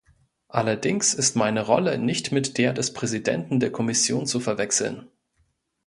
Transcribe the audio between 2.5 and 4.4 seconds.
der des Präsidenten der Kommission zu